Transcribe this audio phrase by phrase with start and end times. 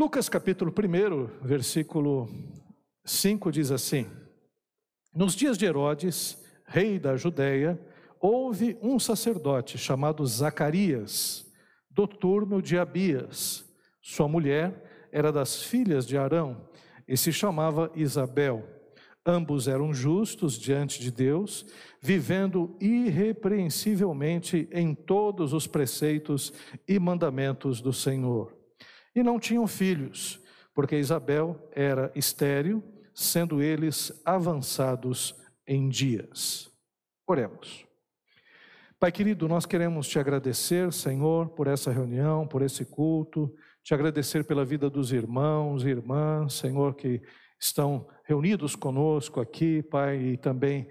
[0.00, 2.26] Lucas capítulo 1, versículo
[3.04, 4.06] 5 diz assim:
[5.14, 7.78] Nos dias de Herodes, rei da Judéia,
[8.18, 11.46] houve um sacerdote chamado Zacarias,
[11.90, 13.62] do turno de Abias.
[14.00, 16.66] Sua mulher era das filhas de Arão
[17.06, 18.66] e se chamava Isabel.
[19.26, 21.66] Ambos eram justos diante de Deus,
[22.00, 26.54] vivendo irrepreensivelmente em todos os preceitos
[26.88, 28.59] e mandamentos do Senhor.
[29.14, 30.40] E não tinham filhos,
[30.74, 32.82] porque Isabel era estéril,
[33.14, 35.34] sendo eles avançados
[35.66, 36.70] em dias.
[37.26, 37.86] Oremos.
[38.98, 43.52] Pai querido, nós queremos te agradecer, Senhor, por essa reunião, por esse culto,
[43.82, 47.22] te agradecer pela vida dos irmãos e irmãs, Senhor, que
[47.58, 50.86] estão reunidos conosco aqui, Pai, e também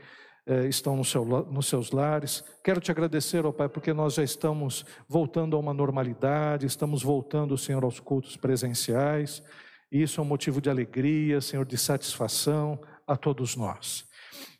[0.49, 2.43] eh, estão no seu, nos seus lares.
[2.63, 7.55] Quero te agradecer, ó Pai, porque nós já estamos voltando a uma normalidade, estamos voltando,
[7.55, 9.43] Senhor, aos cultos presenciais,
[9.91, 14.09] e isso é um motivo de alegria, Senhor, de satisfação a todos nós.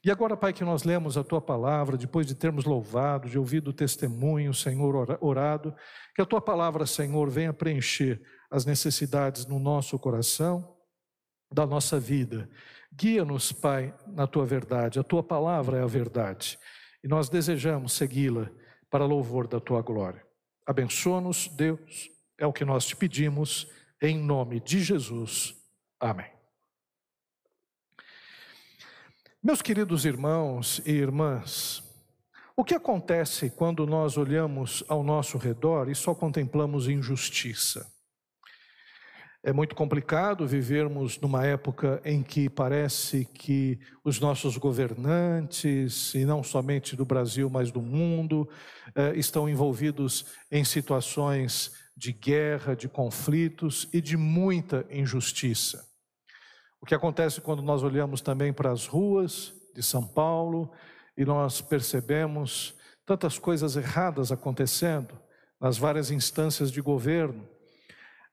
[0.05, 3.71] E agora, Pai, que nós lemos a tua palavra, depois de termos louvado, de ouvido
[3.71, 5.73] o testemunho, Senhor, orado,
[6.13, 10.77] que a tua palavra, Senhor, venha preencher as necessidades no nosso coração,
[11.51, 12.47] da nossa vida.
[12.91, 16.57] Guia-nos, Pai, na tua verdade, a tua palavra é a verdade,
[17.03, 18.49] e nós desejamos segui-la
[18.89, 20.25] para louvor da tua glória.
[20.65, 23.67] Abençoa-nos, Deus, é o que nós te pedimos,
[24.01, 25.55] em nome de Jesus.
[25.99, 26.31] Amém.
[29.41, 31.81] Meus queridos irmãos e irmãs,
[32.57, 37.89] o que acontece quando nós olhamos ao nosso redor e só contemplamos injustiça?
[39.41, 46.43] É muito complicado vivermos numa época em que parece que os nossos governantes, e não
[46.43, 48.49] somente do Brasil, mas do mundo,
[48.93, 55.87] eh, estão envolvidos em situações de guerra, de conflitos e de muita injustiça.
[56.81, 60.69] O que acontece quando nós olhamos também para as ruas de São Paulo
[61.17, 62.75] e nós percebemos
[63.05, 65.17] tantas coisas erradas acontecendo
[65.61, 67.47] nas várias instâncias de governo,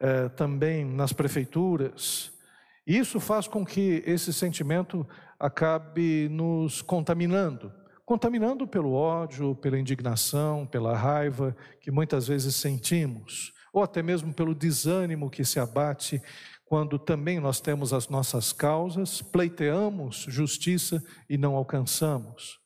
[0.00, 2.32] eh, também nas prefeituras.
[2.86, 5.06] Isso faz com que esse sentimento
[5.38, 7.72] acabe nos contaminando
[8.06, 14.54] contaminando pelo ódio, pela indignação, pela raiva que muitas vezes sentimos, ou até mesmo pelo
[14.54, 16.22] desânimo que se abate
[16.64, 22.60] quando também nós temos as nossas causas, pleiteamos justiça e não alcançamos.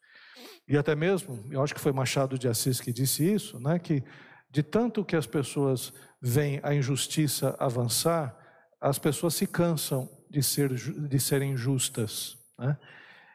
[0.69, 4.05] E até mesmo, eu acho que foi Machado de Assis que disse isso, né, que
[4.51, 8.37] de tanto que as pessoas veem a injustiça avançar,
[8.81, 12.37] as pessoas se cansam de, ser, de serem justas.
[12.59, 12.77] Né?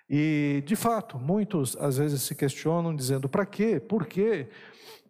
[0.09, 3.79] E, de fato, muitos às vezes se questionam, dizendo: para quê?
[3.79, 4.49] Por quê?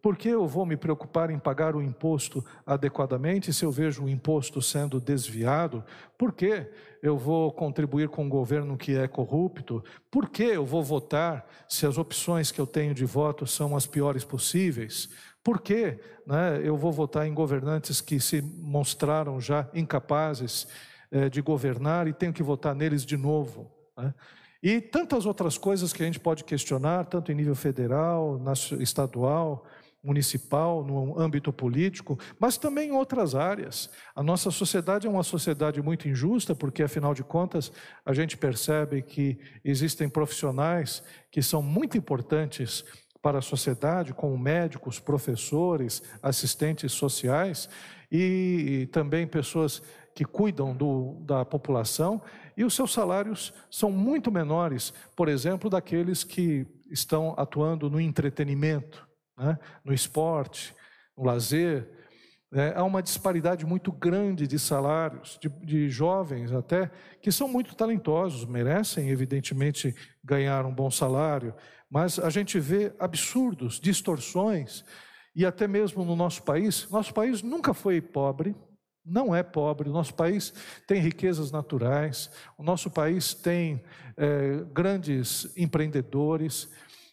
[0.01, 4.09] Por que eu vou me preocupar em pagar o imposto adequadamente se eu vejo o
[4.09, 5.83] imposto sendo desviado?
[6.15, 6.69] Por que
[7.01, 9.83] eu vou contribuir com um governo que é corrupto?
[10.11, 13.87] Por que eu vou votar se as opções que eu tenho de voto são as
[13.87, 15.09] piores possíveis?
[15.45, 20.67] Por que né, eu vou votar em governantes que se mostraram já incapazes
[21.11, 23.71] eh, de governar e tenho que votar neles de novo?
[23.95, 24.11] Né?
[24.63, 28.41] E tantas outras coisas que a gente pode questionar, tanto em nível federal,
[28.79, 29.63] estadual,
[30.03, 33.91] municipal, no âmbito político, mas também em outras áreas.
[34.15, 37.71] A nossa sociedade é uma sociedade muito injusta, porque, afinal de contas,
[38.03, 42.83] a gente percebe que existem profissionais que são muito importantes
[43.25, 47.67] para a sociedade, como médicos, professores, assistentes sociais
[48.11, 49.81] e, também pessoas
[50.13, 52.21] que cuidam do, da população,
[52.55, 59.03] e os seus salários são muito menores, por exemplo, daqueles que estão atuando no entretenimento
[59.35, 59.57] né?
[59.83, 60.75] no esporte,
[61.17, 61.89] no lazer.
[62.55, 62.71] Né?
[62.73, 66.89] Há uma disparidade muito grande de salários, de, de jovens até,
[67.21, 69.93] que são muito talentosos, merecem, evidentemente,
[70.23, 71.53] ganhar um bom salário,
[71.91, 74.85] mas a gente vê absurdos, distorções,
[75.35, 78.55] e até mesmo no nosso país, nosso país nunca foi pobre,
[79.05, 80.53] não é pobre, o nosso país
[80.87, 83.83] tem riquezas naturais, o nosso país tem
[84.15, 86.69] é, grandes empreendedores,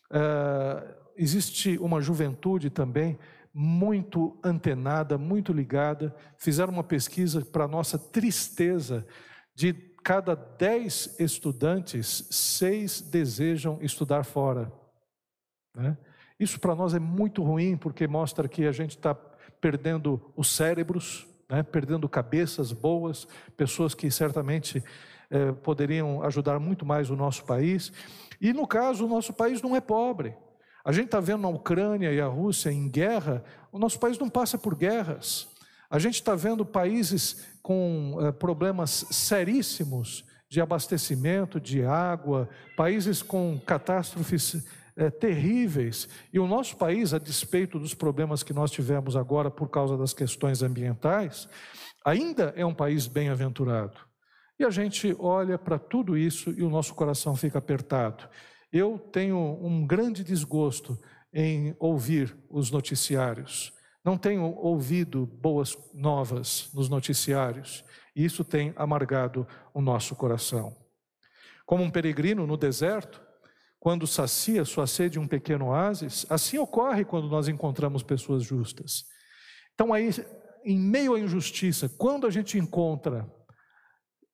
[0.08, 3.18] é, existe uma juventude também
[3.52, 6.14] muito antenada, muito ligada.
[6.36, 9.06] Fizeram uma pesquisa para nossa tristeza
[9.54, 9.72] de
[10.02, 14.72] cada dez estudantes, seis desejam estudar fora.
[15.74, 15.96] Né?
[16.38, 19.14] Isso para nós é muito ruim, porque mostra que a gente está
[19.60, 21.62] perdendo os cérebros, né?
[21.62, 24.82] perdendo cabeças boas, pessoas que certamente
[25.30, 27.92] eh, poderiam ajudar muito mais o nosso país.
[28.40, 30.34] E no caso, o nosso país não é pobre.
[30.84, 34.28] A gente está vendo a Ucrânia e a Rússia em guerra, o nosso país não
[34.28, 35.48] passa por guerras.
[35.88, 43.58] A gente está vendo países com uh, problemas seríssimos de abastecimento de água, países com
[43.64, 44.62] catástrofes
[44.94, 46.08] é, terríveis.
[46.30, 50.12] E o nosso país, a despeito dos problemas que nós tivemos agora por causa das
[50.12, 51.48] questões ambientais,
[52.04, 53.98] ainda é um país bem-aventurado.
[54.58, 58.28] E a gente olha para tudo isso e o nosso coração fica apertado.
[58.72, 60.98] Eu tenho um grande desgosto
[61.32, 63.70] em ouvir os noticiários.
[64.02, 67.84] Não tenho ouvido boas novas nos noticiários.
[68.16, 70.74] E isso tem amargado o nosso coração.
[71.66, 73.22] Como um peregrino no deserto,
[73.78, 79.04] quando sacia sua sede um pequeno oásis, assim ocorre quando nós encontramos pessoas justas.
[79.74, 80.10] Então, aí,
[80.64, 83.30] em meio à injustiça, quando a gente encontra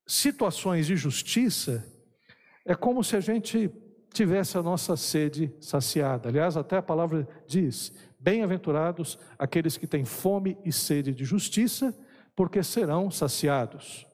[0.07, 1.85] situações de justiça,
[2.65, 3.71] é como se a gente
[4.13, 6.29] tivesse a nossa sede saciada.
[6.29, 11.97] Aliás, até a palavra diz: Bem-aventurados aqueles que têm fome e sede de justiça,
[12.35, 14.07] porque serão saciados.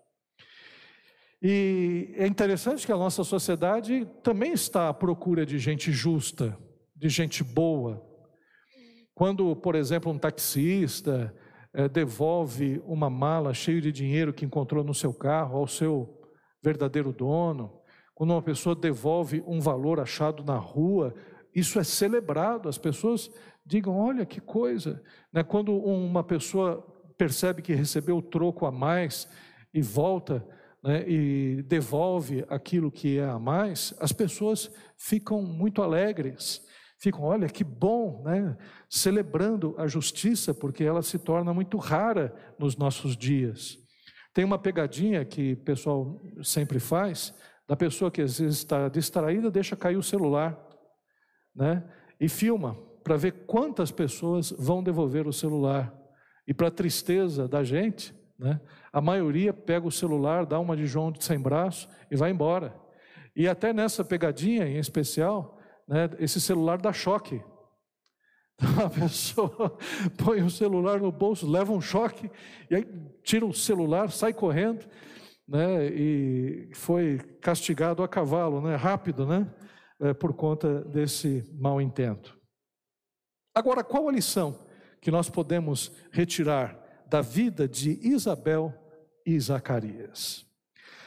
[1.43, 6.56] E é interessante que a nossa sociedade também está à procura de gente justa,
[6.96, 8.02] de gente boa.
[9.14, 11.35] Quando, por exemplo, um taxista
[11.73, 16.19] é, devolve uma mala cheia de dinheiro que encontrou no seu carro ao seu
[16.62, 17.79] verdadeiro dono,
[18.15, 21.15] quando uma pessoa devolve um valor achado na rua,
[21.55, 23.31] isso é celebrado, as pessoas
[23.65, 25.03] digam: olha que coisa.
[25.33, 25.43] Né?
[25.43, 26.83] Quando uma pessoa
[27.17, 29.29] percebe que recebeu troco a mais
[29.73, 30.47] e volta
[30.83, 36.61] né, e devolve aquilo que é a mais, as pessoas ficam muito alegres,
[36.99, 38.57] ficam, olha que bom, né,
[38.89, 43.79] celebrando a justiça, porque ela se torna muito rara nos nossos dias.
[44.33, 47.33] Tem uma pegadinha que o pessoal sempre faz,
[47.69, 50.59] da pessoa que às vezes está distraída, deixa cair o celular,
[51.55, 51.83] né,
[52.21, 55.95] e filma, para ver quantas pessoas vão devolver o celular.
[56.47, 58.61] E para tristeza da gente, né?
[58.93, 62.75] A maioria pega o celular, dá uma de João de sem braço e vai embora.
[63.35, 65.59] E até nessa pegadinha em especial,
[65.89, 67.43] né, esse celular dá choque.
[68.85, 69.77] A pessoa
[70.17, 72.31] põe o celular no bolso, leva um choque,
[72.71, 72.87] e aí
[73.23, 74.87] tira o celular, sai correndo,
[75.46, 79.52] né, e foi castigado a cavalo, né, rápido, né,
[80.00, 82.38] é, por conta desse mau intento.
[83.55, 84.67] Agora, qual a lição
[85.00, 88.73] que nós podemos retirar da vida de Isabel
[89.26, 90.44] e Zacarias.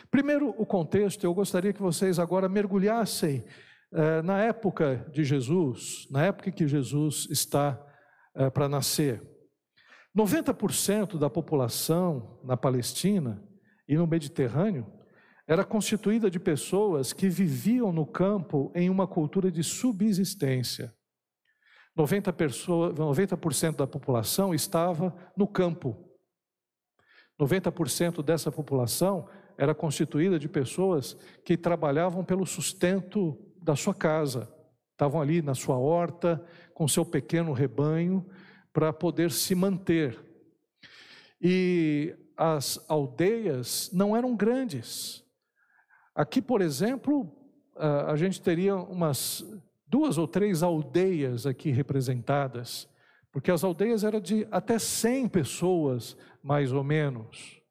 [0.10, 3.44] Primeiro, o contexto, eu gostaria que vocês agora mergulhassem
[3.92, 7.84] eh, na época de Jesus, na época que Jesus está
[8.36, 9.22] eh, para nascer.
[10.16, 13.44] 90% da população na Palestina
[13.88, 14.86] e no Mediterrâneo
[15.48, 20.94] era constituída de pessoas que viviam no campo em uma cultura de subsistência.
[21.98, 25.98] 90%, pessoa, 90 da população estava no campo.
[27.40, 34.54] 90% dessa população era constituída de pessoas que trabalhavam pelo sustento da sua casa.
[34.92, 36.44] Estavam ali na sua horta,
[36.74, 38.28] com seu pequeno rebanho,
[38.74, 40.20] para poder se manter.
[41.42, 45.24] E as aldeias não eram grandes.
[46.14, 47.30] Aqui, por exemplo,
[47.76, 49.44] a gente teria umas
[49.88, 52.88] duas ou três aldeias aqui representadas,
[53.32, 57.62] porque as aldeias eram de até 100 pessoas, mais ou menos.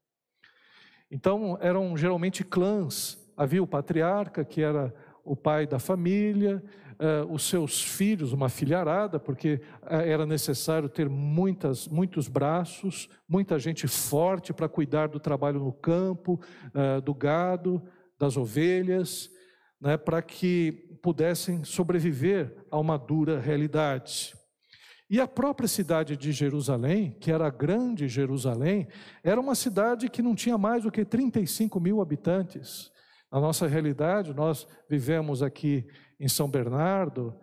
[1.10, 3.18] Então, eram geralmente clãs.
[3.36, 4.94] Havia o patriarca, que era
[5.24, 6.62] o pai da família,
[7.00, 13.58] uh, os seus filhos, uma filharada, porque uh, era necessário ter muitas, muitos braços, muita
[13.58, 16.40] gente forte para cuidar do trabalho no campo,
[16.74, 17.82] uh, do gado,
[18.18, 19.30] das ovelhas
[19.80, 20.72] né, para que
[21.02, 24.34] pudessem sobreviver a uma dura realidade.
[25.08, 28.88] E a própria cidade de Jerusalém, que era a grande Jerusalém,
[29.22, 32.90] era uma cidade que não tinha mais do que 35 mil habitantes.
[33.30, 35.86] Na nossa realidade, nós vivemos aqui
[36.18, 37.34] em São Bernardo.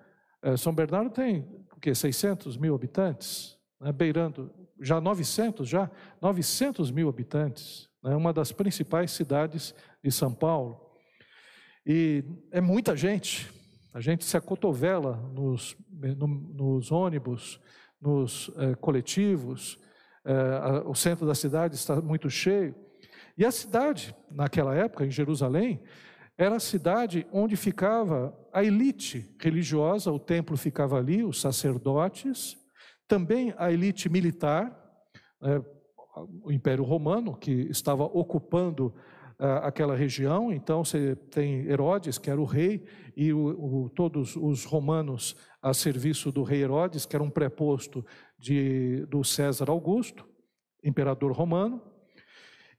[0.42, 1.42] Eh, São Bernardo tem
[1.75, 1.94] o quê?
[1.94, 3.92] 600 mil habitantes, né?
[3.92, 5.89] beirando já 900, já
[6.22, 7.89] 900 mil habitantes.
[8.03, 8.15] Né?
[8.15, 10.80] uma das principais cidades de São Paulo.
[11.86, 13.50] E é muita gente,
[13.94, 17.60] a gente se acotovela nos, no, nos ônibus,
[18.01, 19.80] nos é, coletivos,
[20.25, 22.75] a, o centro da cidade está muito cheio.
[23.38, 25.82] E a cidade, naquela época, em Jerusalém,
[26.38, 32.58] era a cidade onde ficava a elite religiosa, o templo ficava ali, os sacerdotes,
[33.08, 34.75] também a elite militar,
[35.42, 35.62] é,
[36.44, 38.94] o Império Romano, que estava ocupando
[39.40, 40.52] aquela região.
[40.52, 42.86] Então você tem Herodes, que era o rei,
[43.16, 48.06] e o, o, todos os romanos a serviço do rei Herodes, que era um preposto
[48.38, 50.25] de, do César Augusto.
[50.84, 51.82] imperador romano,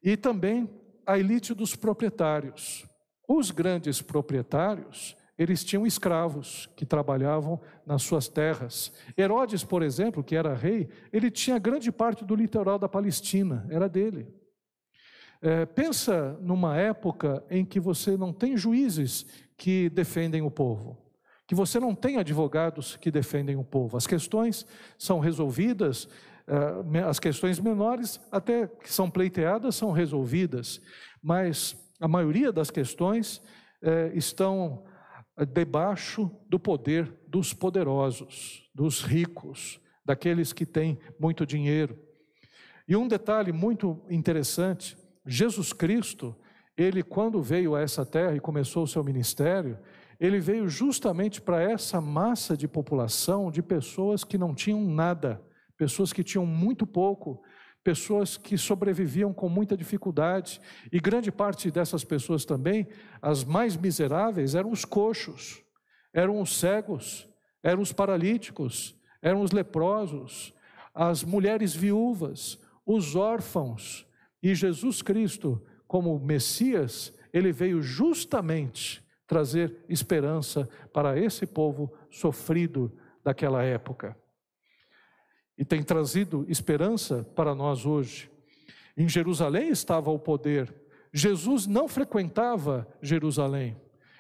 [0.02, 0.68] e também
[1.06, 2.87] a elite dos proprietários.
[3.28, 8.93] Os grandes proprietários, eles tinham escravos que trabalhavam nas suas terras.
[9.16, 13.88] Herodes, por exemplo, que era rei, ele tinha grande parte do litoral da Palestina, era
[13.88, 14.28] dele.
[15.43, 19.26] É, pensa numa época em que você não tem juízes
[19.57, 20.97] que defendem o povo,
[21.47, 23.97] que você não tem advogados que defendem o povo.
[23.97, 24.66] As questões
[24.97, 26.09] são resolvidas,
[26.47, 30.81] é, as questões menores, até que são pleiteadas, são resolvidas,
[31.23, 33.40] mas a maioria das questões
[33.82, 34.84] é, estão
[35.52, 41.98] debaixo do poder dos poderosos, dos ricos, daqueles que têm muito dinheiro.
[42.86, 44.96] E um detalhe muito interessante:
[45.26, 46.36] Jesus Cristo,
[46.76, 49.78] ele, quando veio a essa terra e começou o seu ministério,
[50.20, 55.42] ele veio justamente para essa massa de população de pessoas que não tinham nada,
[55.76, 57.42] pessoas que tinham muito pouco,
[57.84, 60.60] pessoas que sobreviviam com muita dificuldade,
[60.90, 62.88] e grande parte dessas pessoas também,
[63.20, 65.62] as mais miseráveis, eram os coxos,
[66.12, 67.28] eram os cegos,
[67.62, 70.54] eram os paralíticos, eram os leprosos,
[70.94, 74.06] as mulheres viúvas, os órfãos.
[74.42, 83.62] E Jesus Cristo, como Messias, ele veio justamente trazer esperança para esse povo sofrido daquela
[83.62, 84.16] época
[85.56, 88.30] e tem trazido esperança para nós hoje.
[88.96, 90.73] Em Jerusalém estava o poder.
[91.12, 93.76] Jesus não frequentava Jerusalém.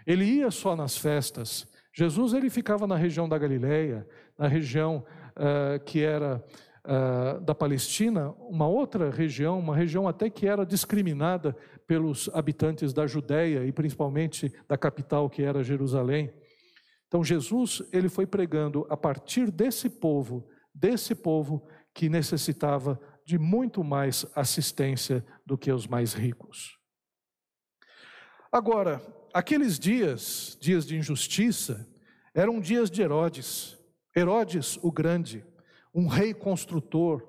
[0.06, 1.66] Ele ia só nas festas.
[1.92, 4.06] Jesus ele ficava na região da Galileia,
[4.38, 5.04] na região
[5.36, 6.44] uh, que era
[6.84, 13.06] uh, da Palestina, uma outra região, uma região até que era discriminada pelos habitantes da
[13.06, 16.32] Judéia e principalmente da capital que era Jerusalém.
[17.06, 23.82] Então Jesus ele foi pregando a partir desse povo desse povo que necessitava de muito
[23.84, 26.78] mais assistência do que os mais ricos.
[28.52, 29.00] Agora,
[29.32, 31.88] aqueles dias, dias de injustiça,
[32.34, 33.78] eram dias de Herodes.
[34.16, 35.44] Herodes o Grande,
[35.94, 37.22] um rei construtor,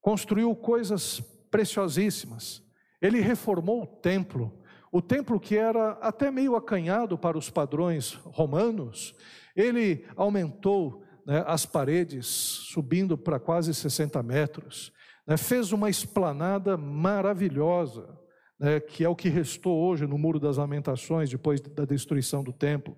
[0.00, 2.62] construiu coisas preciosíssimas.
[3.00, 9.14] Ele reformou o templo, o templo que era até meio acanhado para os padrões romanos.
[9.56, 14.92] Ele aumentou né, as paredes, subindo para quase 60 metros,
[15.26, 18.18] né, fez uma esplanada maravilhosa,
[18.58, 22.52] né, que é o que restou hoje no Muro das Lamentações, depois da destruição do
[22.52, 22.96] templo.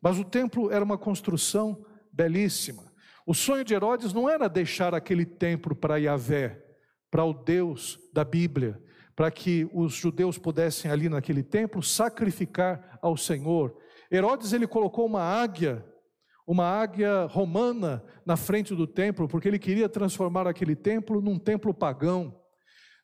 [0.00, 2.84] Mas o templo era uma construção belíssima.
[3.26, 6.62] O sonho de Herodes não era deixar aquele templo para Yahvé,
[7.10, 8.80] para o Deus da Bíblia,
[9.16, 13.76] para que os judeus pudessem ali naquele templo sacrificar ao Senhor.
[14.12, 15.84] Herodes ele colocou uma águia
[16.46, 21.74] uma águia romana na frente do templo, porque ele queria transformar aquele templo num templo
[21.74, 22.34] pagão.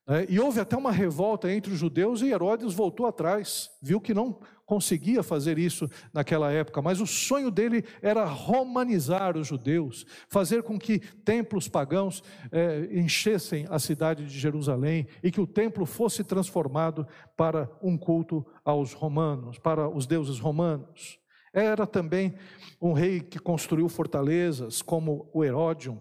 [0.07, 0.27] Né?
[0.29, 4.39] E houve até uma revolta entre os judeus e Herodes voltou atrás, viu que não
[4.65, 10.79] conseguia fazer isso naquela época, mas o sonho dele era romanizar os judeus, fazer com
[10.79, 17.07] que templos pagãos é, enchessem a cidade de Jerusalém e que o templo fosse transformado
[17.37, 21.22] para um culto aos romanos, para os deuses romanos.
[21.53, 22.35] Era também
[22.81, 25.99] um rei que construiu fortalezas, como o Heródion,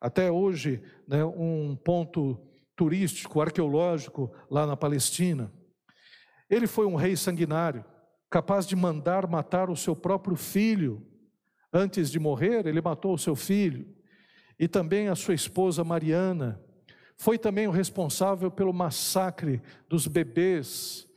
[0.00, 2.38] até hoje né, um ponto
[2.76, 5.50] turístico, arqueológico lá na Palestina.
[6.50, 7.84] Ele foi um rei sanguinário,
[8.28, 11.02] capaz de mandar matar o seu próprio filho.
[11.72, 13.86] Antes de morrer, ele matou o seu filho
[14.58, 16.60] e também a sua esposa Mariana.
[17.16, 21.08] Foi também o responsável pelo massacre dos bebês,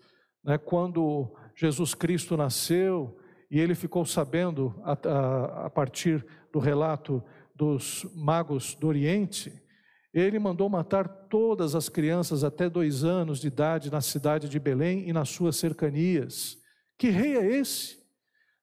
[0.43, 3.17] né, quando Jesus Cristo nasceu
[3.50, 7.24] e ele ficou sabendo, a, a, a partir do relato
[7.56, 9.51] dos magos do Oriente,
[10.13, 15.08] ele mandou matar todas as crianças até dois anos de idade na cidade de Belém
[15.08, 16.58] e nas suas cercanias.
[16.98, 17.98] Que rei é esse?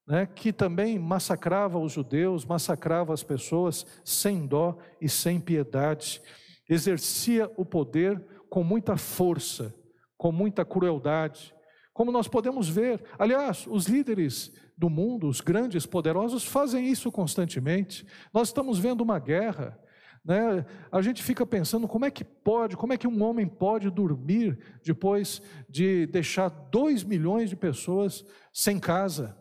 [0.07, 6.21] Né, que também massacrava os judeus, massacrava as pessoas sem dó e sem piedade,
[6.69, 9.75] exercia o poder com muita força,
[10.19, 11.55] com muita crueldade,
[11.95, 13.03] como nós podemos ver.
[13.19, 18.07] Aliás, os líderes do mundo, os grandes poderosos, fazem isso constantemente.
[18.33, 19.78] Nós estamos vendo uma guerra.
[20.25, 20.64] Né?
[20.90, 24.59] A gente fica pensando como é que pode, como é que um homem pode dormir
[24.85, 29.37] depois de deixar dois milhões de pessoas sem casa,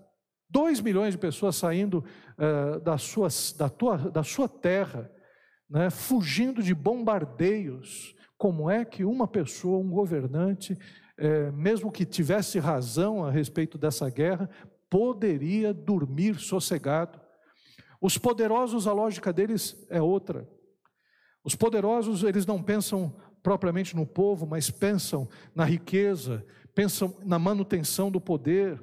[0.50, 2.04] dois milhões de pessoas saindo
[2.38, 5.10] uh, da, sua, da, tua, da sua terra,
[5.70, 5.90] né?
[5.90, 8.13] fugindo de bombardeios.
[8.38, 10.78] Como é que uma pessoa, um governante,
[11.18, 14.50] é, mesmo que tivesse razão a respeito dessa guerra,
[14.94, 17.20] poderia dormir sossegado.
[18.00, 20.48] Os poderosos, a lógica deles é outra.
[21.44, 26.46] Os poderosos, eles não pensam propriamente no povo, mas pensam na riqueza,
[26.76, 28.80] pensam na manutenção do poder.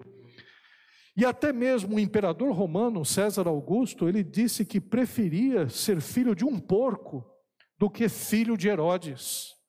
[1.16, 6.44] E até mesmo o imperador romano, César Augusto, ele disse que preferia ser filho de
[6.44, 7.24] um porco
[7.78, 9.59] do que filho de Herodes.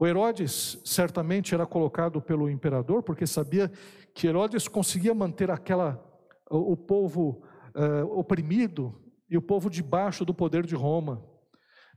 [0.00, 3.70] O Herodes certamente era colocado pelo imperador, porque sabia
[4.14, 6.02] que Herodes conseguia manter aquela
[6.50, 7.42] o, povo
[7.76, 11.22] uh, oprimido e o povo debaixo do poder de Roma.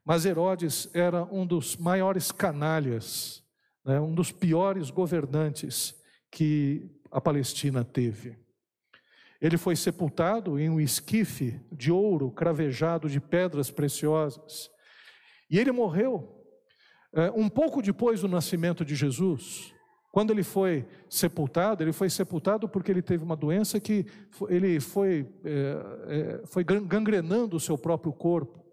[0.03, 3.41] Mas Herodes era um dos maiores canalhas,
[3.85, 5.95] né, um dos piores governantes
[6.29, 8.37] que a Palestina teve.
[9.39, 14.69] Ele foi sepultado em um esquife de ouro cravejado de pedras preciosas.
[15.49, 16.42] E ele morreu
[17.35, 19.73] um pouco depois do nascimento de Jesus.
[20.13, 24.05] Quando ele foi sepultado, ele foi sepultado porque ele teve uma doença que
[24.47, 28.63] ele foi, é, é, foi gangrenando o seu próprio corpo.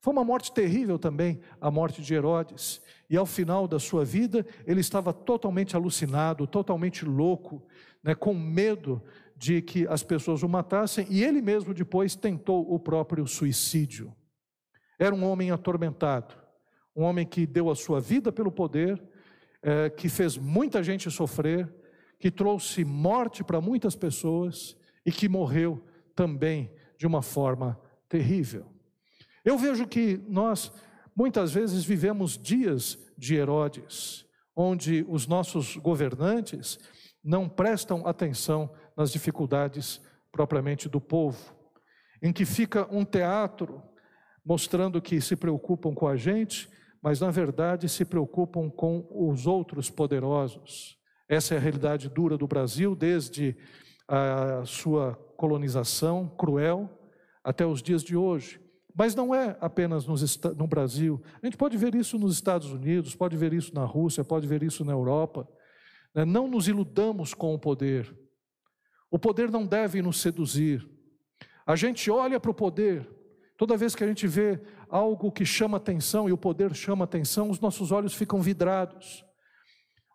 [0.00, 2.80] Foi uma morte terrível também, a morte de Herodes.
[3.10, 7.62] E ao final da sua vida, ele estava totalmente alucinado, totalmente louco,
[8.02, 9.02] né, com medo
[9.36, 14.14] de que as pessoas o matassem, e ele mesmo depois tentou o próprio suicídio.
[14.98, 16.34] Era um homem atormentado,
[16.94, 19.02] um homem que deu a sua vida pelo poder,
[19.62, 21.72] é, que fez muita gente sofrer,
[22.18, 25.82] que trouxe morte para muitas pessoas e que morreu
[26.14, 28.66] também de uma forma terrível.
[29.44, 30.72] Eu vejo que nós
[31.16, 36.78] muitas vezes vivemos dias de Herodes, onde os nossos governantes
[37.22, 40.00] não prestam atenção nas dificuldades
[40.32, 41.54] propriamente do povo,
[42.22, 43.82] em que fica um teatro
[44.44, 46.68] mostrando que se preocupam com a gente,
[47.02, 50.98] mas na verdade se preocupam com os outros poderosos.
[51.28, 53.56] Essa é a realidade dura do Brasil desde
[54.06, 56.90] a sua colonização cruel
[57.44, 58.60] até os dias de hoje.
[58.94, 61.22] Mas não é apenas no Brasil.
[61.42, 64.62] A gente pode ver isso nos Estados Unidos, pode ver isso na Rússia, pode ver
[64.62, 65.48] isso na Europa.
[66.14, 66.24] Né?
[66.24, 68.12] Não nos iludamos com o poder.
[69.10, 70.86] O poder não deve nos seduzir.
[71.66, 73.08] A gente olha para o poder,
[73.56, 77.48] toda vez que a gente vê algo que chama atenção e o poder chama atenção,
[77.48, 79.24] os nossos olhos ficam vidrados.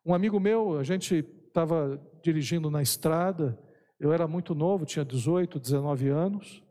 [0.06, 3.58] Um amigo meu, a gente estava dirigindo na estrada,
[4.00, 6.62] eu era muito novo, tinha 18, 19 anos,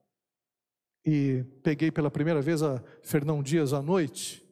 [1.07, 4.43] e peguei pela primeira vez a Fernão Dias à noite.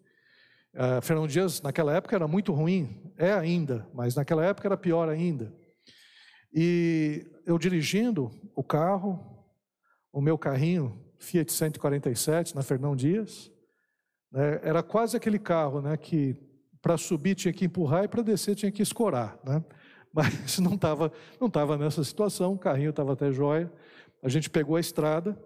[0.75, 5.09] A Fernão Dias, naquela época, era muito ruim, é ainda, mas naquela época era pior
[5.09, 5.55] ainda.
[6.53, 9.47] E eu dirigindo o carro,
[10.13, 13.51] o meu carrinho Fiat 147 na Fernão Dias,
[14.31, 16.37] né, era quase aquele carro né, que
[16.81, 19.39] para subir tinha que empurrar e para descer tinha que escorar.
[19.45, 19.65] Né?
[20.13, 23.73] Mas não estava não tava nessa situação, o carrinho estava até jóia.
[24.23, 25.39] A gente pegou a estrada.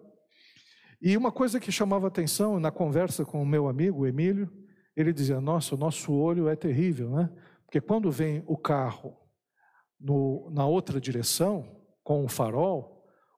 [1.00, 4.50] E uma coisa que chamava atenção na conversa com o meu amigo, o Emílio,
[4.96, 7.30] ele dizia: Nossa, o nosso olho é terrível, né?
[7.64, 9.16] Porque quando vem o carro
[10.00, 12.95] no, na outra direção, com o farol,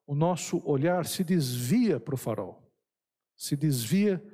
[0.09, 2.67] o nosso olhar se desvia para o farol,
[3.37, 4.25] se desvia,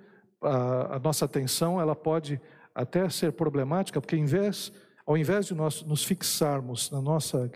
[0.40, 2.40] a, a, nossa atenção ela pode
[2.72, 4.72] até ser problemática, porque em vez,
[5.04, 7.50] ao invés de nós nos fixarmos na nossa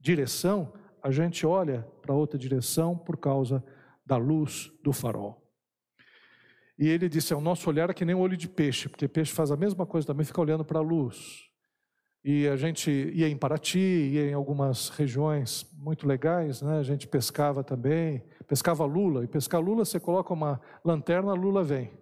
[0.00, 3.64] direção, a gente olha para outra direção por causa
[4.04, 5.40] da luz do farol.
[6.76, 9.06] E ele disse: é, o nosso olhar é que nem um olho de peixe, porque
[9.06, 11.48] peixe faz a mesma coisa também, fica olhando para a luz.
[12.28, 16.80] E a gente ia em Paraty, ia em algumas regiões muito legais, né?
[16.80, 19.22] A gente pescava também, pescava lula.
[19.22, 21.92] E pescar lula, você coloca uma lanterna, a lula vem.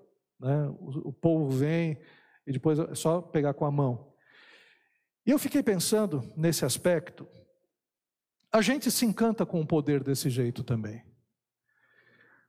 [0.41, 0.67] Né?
[0.81, 1.99] O, o povo vem
[2.47, 4.15] e depois é só pegar com a mão.
[5.27, 7.29] E eu fiquei pensando nesse aspecto.
[8.51, 11.05] A gente se encanta com o poder desse jeito também.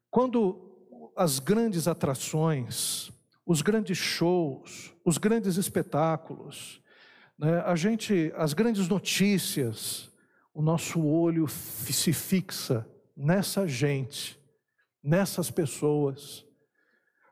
[0.10, 3.12] Quando as grandes atrações,
[3.46, 6.82] os grandes shows, os grandes espetáculos,
[7.38, 7.62] né?
[7.66, 10.12] A gente, as grandes notícias,
[10.54, 14.40] o nosso olho se fixa nessa gente,
[15.04, 16.46] nessas pessoas.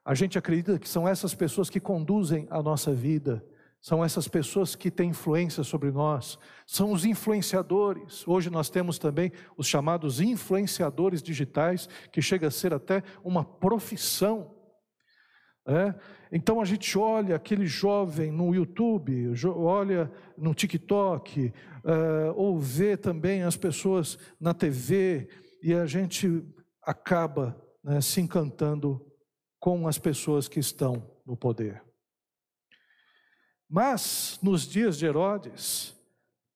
[0.03, 3.43] A gente acredita que são essas pessoas que conduzem a nossa vida,
[3.79, 8.25] são essas pessoas que têm influência sobre nós, são os influenciadores.
[8.27, 14.53] Hoje nós temos também os chamados influenciadores digitais, que chega a ser até uma profissão.
[15.65, 15.95] É?
[16.29, 21.53] Então a gente olha aquele jovem no YouTube, olha no TikTok,
[21.85, 25.29] uh, ou vê também as pessoas na TV,
[25.61, 26.43] e a gente
[26.81, 29.05] acaba né, se encantando
[29.57, 31.81] com as pessoas que estão no poder.
[33.69, 35.95] Mas nos dias de Herodes,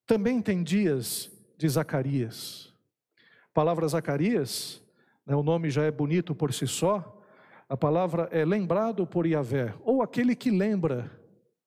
[0.06, 2.74] também tem dias de Zacarias.
[3.50, 4.82] A palavra Zacarias,
[5.26, 7.17] né, o nome já é bonito por si só,
[7.68, 11.10] A palavra é lembrado por Yahvé, ou aquele que lembra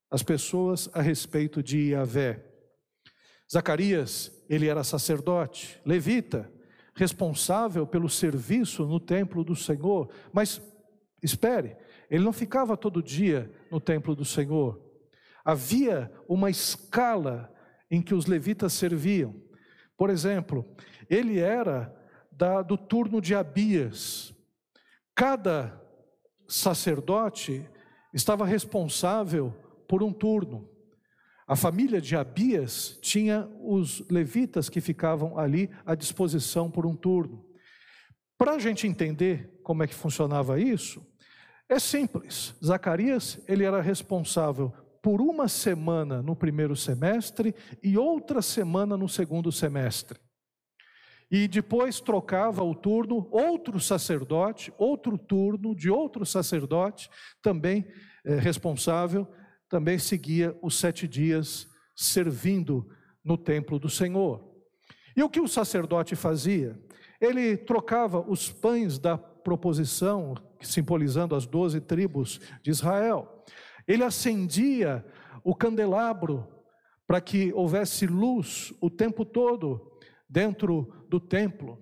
[0.09, 2.43] as pessoas a respeito de Yahvé.
[3.51, 6.51] Zacarias, ele era sacerdote, levita,
[6.95, 10.59] responsável pelo serviço no templo do Senhor, mas
[11.21, 11.77] espere,
[12.09, 14.81] ele não ficava todo dia no templo do Senhor.
[15.45, 17.53] Havia uma escala
[17.89, 19.35] em que os levitas serviam.
[19.95, 20.65] Por exemplo,
[21.09, 21.95] ele era
[22.31, 24.33] da, do turno de Abias.
[25.13, 25.80] Cada
[26.51, 27.65] sacerdote
[28.13, 29.53] estava responsável
[29.87, 30.69] por um turno.
[31.47, 37.45] A família de Abias tinha os levitas que ficavam ali à disposição por um turno.
[38.37, 41.05] Para a gente entender como é que funcionava isso,
[41.69, 42.53] é simples.
[42.63, 49.51] Zacarias, ele era responsável por uma semana no primeiro semestre e outra semana no segundo
[49.51, 50.19] semestre.
[51.31, 57.09] E depois trocava o turno, outro sacerdote, outro turno de outro sacerdote,
[57.41, 57.87] também
[58.25, 59.25] é, responsável,
[59.69, 62.85] também seguia os sete dias servindo
[63.23, 64.45] no templo do Senhor.
[65.15, 66.77] E o que o sacerdote fazia?
[67.21, 73.45] Ele trocava os pães da proposição, simbolizando as doze tribos de Israel.
[73.87, 75.05] Ele acendia
[75.43, 76.47] o candelabro
[77.07, 79.90] para que houvesse luz o tempo todo
[80.31, 81.77] dentro do templo.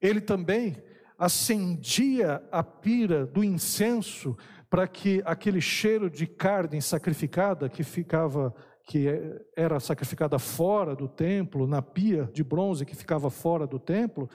[0.00, 0.76] Ele também
[1.18, 4.36] acendia a pira do incenso
[4.68, 9.06] para que aquele cheiro de carne sacrificada que ficava que
[9.56, 14.28] era sacrificada fora do templo, na pia de bronze que ficava fora do templo,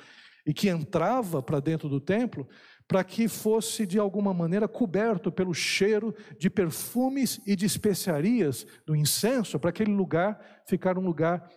[0.45, 2.47] e que entrava para dentro do templo,
[2.87, 8.95] para que fosse de alguma maneira coberto pelo cheiro de perfumes e de especiarias do
[8.95, 11.49] incenso, para aquele lugar ficar um lugar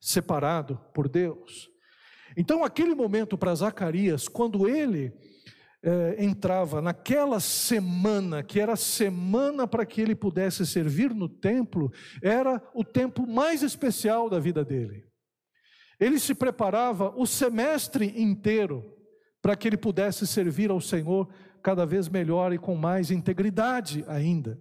[0.00, 1.68] separado por Deus.
[2.36, 5.12] Então, aquele momento para Zacarias, quando ele
[5.82, 11.92] é, entrava naquela semana, que era a semana para que ele pudesse servir no templo,
[12.22, 15.04] era o tempo mais especial da vida dele.
[16.00, 18.94] Ele se preparava o semestre inteiro
[19.42, 21.28] para que ele pudesse servir ao Senhor
[21.62, 24.60] cada vez melhor e com mais integridade ainda.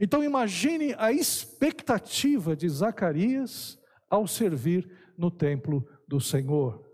[0.00, 6.84] Então imagine a expectativa de Zacarias ao servir no templo do Senhor.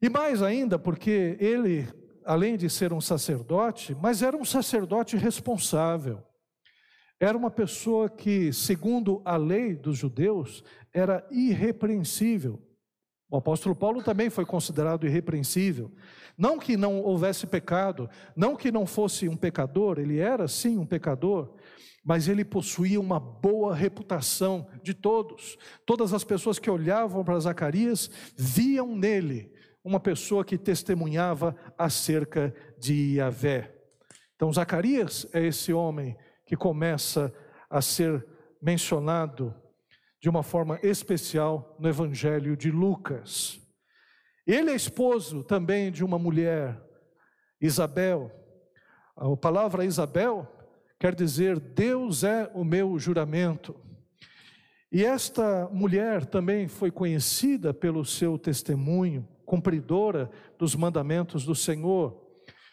[0.00, 1.88] E mais ainda, porque ele,
[2.24, 6.22] além de ser um sacerdote, mas era um sacerdote responsável.
[7.18, 12.62] Era uma pessoa que, segundo a lei dos judeus, era irrepreensível.
[13.30, 15.90] O apóstolo Paulo também foi considerado irrepreensível.
[16.36, 20.86] Não que não houvesse pecado, não que não fosse um pecador, ele era sim um
[20.86, 21.54] pecador,
[22.06, 25.58] mas ele possuía uma boa reputação de todos.
[25.84, 33.16] Todas as pessoas que olhavam para Zacarias viam nele uma pessoa que testemunhava acerca de
[33.16, 33.74] Yahvé.
[34.36, 36.16] Então, Zacarias é esse homem
[36.46, 37.34] que começa
[37.68, 38.24] a ser
[38.62, 39.52] mencionado
[40.20, 43.60] de uma forma especial no Evangelho de Lucas.
[44.46, 46.80] Ele é esposo também de uma mulher,
[47.60, 48.30] Isabel.
[49.16, 50.55] A palavra Isabel
[50.98, 53.76] quer dizer Deus é o meu juramento.
[54.90, 62.24] E esta mulher também foi conhecida pelo seu testemunho, cumpridora dos mandamentos do Senhor.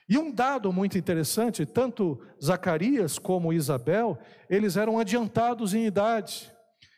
[0.07, 4.17] E um dado muito interessante, tanto Zacarias como Isabel,
[4.49, 6.51] eles eram adiantados em idade.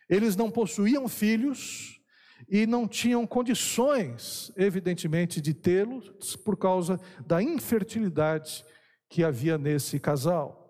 [0.10, 2.00] Eles não possuíam filhos
[2.50, 8.64] e não tinham condições, evidentemente, de tê-los por causa da infertilidade
[9.10, 10.65] que havia nesse casal.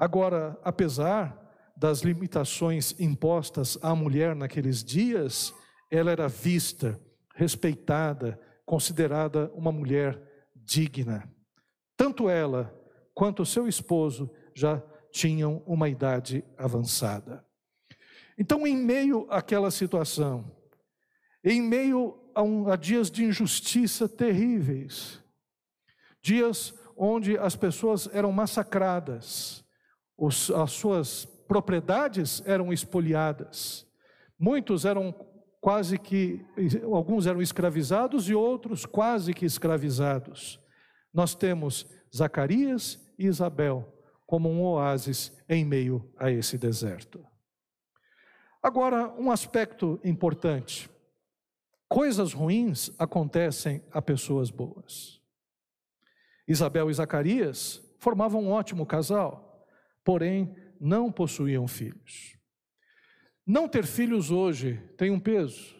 [0.00, 1.38] Agora, apesar
[1.76, 5.52] das limitações impostas à mulher naqueles dias,
[5.90, 6.98] ela era vista,
[7.34, 10.18] respeitada, considerada uma mulher
[10.56, 11.30] digna.
[11.98, 12.74] Tanto ela
[13.12, 14.82] quanto seu esposo já
[15.12, 17.44] tinham uma idade avançada.
[18.38, 20.50] Então, em meio àquela situação,
[21.44, 25.22] em meio a, um, a dias de injustiça terríveis,
[26.22, 29.62] dias onde as pessoas eram massacradas,
[30.20, 33.86] os, as suas propriedades eram espoliadas,
[34.38, 35.12] muitos eram
[35.60, 36.44] quase que,
[36.92, 40.60] alguns eram escravizados e outros quase que escravizados
[41.12, 43.92] nós temos Zacarias e Isabel
[44.26, 47.24] como um oásis em meio a esse deserto.
[48.62, 50.88] Agora, um aspecto importante:
[51.88, 55.20] coisas ruins acontecem a pessoas boas.
[56.46, 59.49] Isabel e Zacarias formavam um ótimo casal,
[60.04, 62.36] porém não possuíam filhos.
[63.46, 65.74] Não ter filhos hoje tem um peso,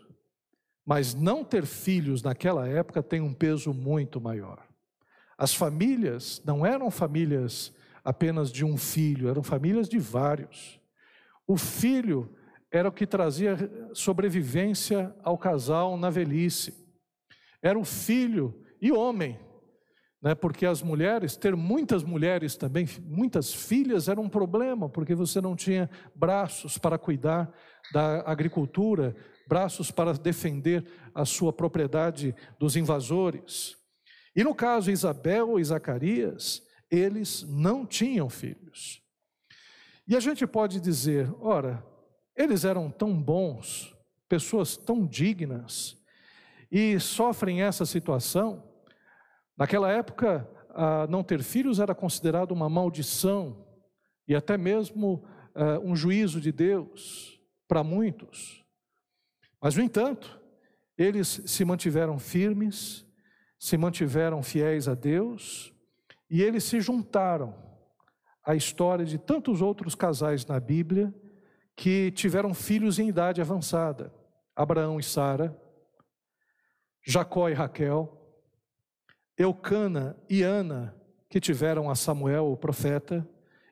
[0.85, 4.67] mas não ter filhos naquela época tem um peso muito maior.
[5.39, 7.73] As famílias não eram famílias
[8.05, 10.81] apenas de um filho, eram famílias de vários.
[11.47, 12.37] O filho
[12.71, 13.57] era o que trazia
[13.93, 16.75] sobrevivência ao casal na velhice.
[17.63, 19.39] Era o filho e homem,
[20.23, 20.35] né?
[20.35, 25.57] porque as mulheres, ter muitas mulheres também, muitas filhas, era um problema, porque você não
[25.57, 27.53] tinha braços para cuidar
[27.93, 29.17] da agricultura,
[29.49, 33.77] braços para defender a sua propriedade dos invasores.
[34.35, 39.03] E no caso Isabel e Zacarias, eles não tinham filhos.
[40.07, 41.85] E a gente pode dizer, ora,
[42.37, 43.97] eles eram tão bons,
[44.29, 45.97] pessoas tão dignas,
[46.71, 48.70] e sofrem essa situação.
[49.61, 50.51] Naquela época,
[51.11, 53.67] não ter filhos era considerado uma maldição
[54.27, 55.23] e até mesmo
[55.55, 58.65] uh, um juízo de Deus para muitos.
[59.61, 60.41] Mas, no entanto,
[60.97, 63.07] eles se mantiveram firmes,
[63.59, 65.75] se mantiveram fiéis a Deus
[66.31, 67.55] e eles se juntaram
[68.43, 71.15] à história de tantos outros casais na Bíblia
[71.77, 74.11] que tiveram filhos em idade avançada:
[74.57, 75.55] Abraão e Sara,
[77.07, 78.20] Jacó e Raquel,
[79.41, 80.95] Eucana e Ana,
[81.27, 83.27] que tiveram a Samuel, o profeta,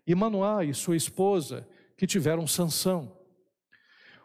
[0.07, 3.15] e Manoá e sua esposa, que tiveram Sansão.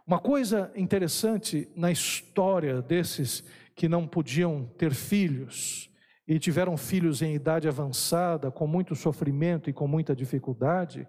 [0.07, 3.43] Uma coisa interessante na história desses
[3.75, 5.89] que não podiam ter filhos
[6.25, 11.05] e tiveram filhos em idade avançada, com muito sofrimento e com muita dificuldade,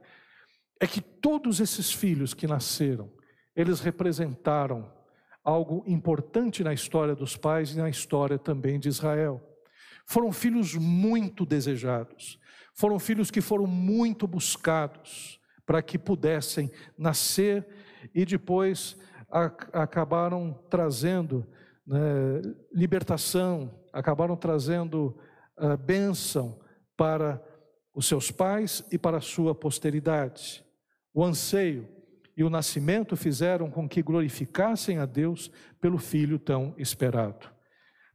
[0.81, 3.09] é que todos esses filhos que nasceram,
[3.55, 4.92] eles representaram
[5.44, 9.53] algo importante na história dos pais e na história também de Israel.
[10.06, 12.38] Foram filhos muito desejados,
[12.74, 17.66] foram filhos que foram muito buscados para que pudessem nascer
[18.14, 18.96] e depois
[19.72, 21.46] acabaram trazendo
[21.86, 21.98] né,
[22.72, 25.16] libertação, acabaram trazendo
[25.58, 26.60] uh, bênção
[26.96, 27.42] para
[27.94, 30.64] os seus pais e para a sua posteridade.
[31.12, 31.88] O anseio
[32.36, 37.53] e o nascimento fizeram com que glorificassem a Deus pelo filho tão esperado.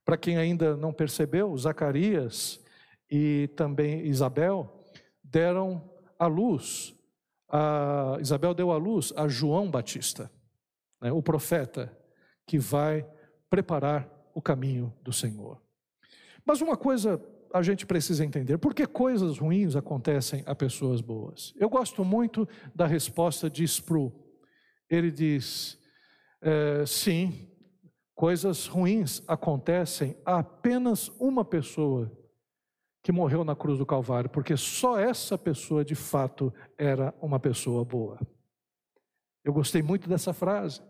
[0.10, 2.60] Para quem ainda não percebeu, Zacarias
[3.12, 4.84] e também Isabel
[5.24, 6.96] deram a luz,
[7.48, 10.32] a, Isabel deu a luz a João Batista,
[11.00, 11.96] né, o profeta
[12.48, 13.08] que vai
[13.52, 15.62] preparar o caminho do Senhor.
[16.44, 21.54] Mas uma coisa a gente precisa entender: por que coisas ruins acontecem a pessoas boas?
[21.56, 24.12] Eu gosto muito da resposta de Spru.
[24.90, 25.78] Ele diz:
[26.42, 27.48] é, sim,
[28.20, 32.12] coisas ruins acontecem a apenas uma pessoa
[33.02, 37.86] que morreu na cruz do Calvário, porque só essa pessoa de fato era uma pessoa
[37.86, 38.20] boa.
[39.42, 40.82] Eu gostei muito dessa frase,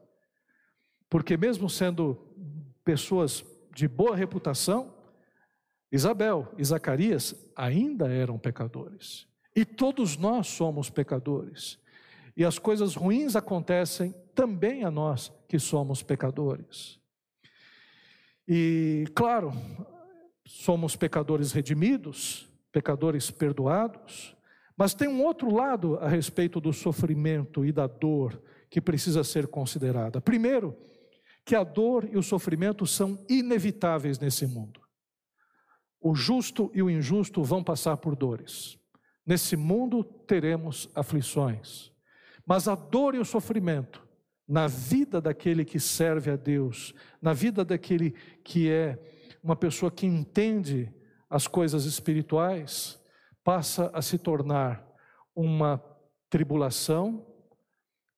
[1.07, 2.17] porque mesmo sendo
[2.83, 4.91] pessoas de boa reputação,
[5.91, 9.27] Isabel e Zacarias ainda eram pecadores.
[9.55, 11.77] E todos nós somos pecadores.
[12.35, 16.98] E as coisas ruins acontecem também a nós que somos pecadores.
[18.51, 19.53] E, claro,
[20.43, 24.35] somos pecadores redimidos, pecadores perdoados,
[24.75, 29.45] mas tem um outro lado a respeito do sofrimento e da dor que precisa ser
[29.45, 30.19] considerada.
[30.19, 30.75] Primeiro,
[31.45, 34.81] que a dor e o sofrimento são inevitáveis nesse mundo.
[36.01, 38.79] O justo e o injusto vão passar por dores.
[39.23, 41.91] Nesse mundo teremos aflições,
[42.47, 44.08] mas a dor e o sofrimento
[44.49, 48.11] na vida daquele que serve a Deus, na vida daquele
[48.43, 48.99] que é
[49.43, 50.91] uma pessoa que entende
[51.29, 52.99] as coisas espirituais,
[53.43, 54.85] passa a se tornar
[55.35, 55.81] uma
[56.29, 57.25] tribulação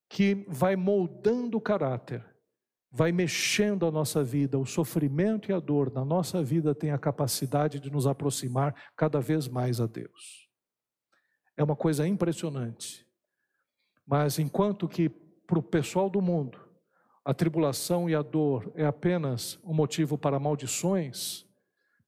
[0.10, 2.32] que vai moldando o caráter
[2.92, 6.98] vai mexendo a nossa vida, o sofrimento e a dor na nossa vida tem a
[6.98, 10.50] capacidade de nos aproximar cada vez mais a Deus.
[11.56, 13.08] É uma coisa impressionante.
[14.06, 15.10] Mas enquanto que
[15.52, 16.58] para o pessoal do mundo
[17.26, 21.46] a tribulação e a dor é apenas um motivo para maldições,